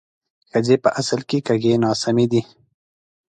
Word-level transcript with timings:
ښځې 0.51 0.75
په 0.83 0.89
اصل 1.01 1.19
کې 1.29 1.39
کږې 1.47 1.73
ناسمې 1.85 2.25
دي 2.31 2.41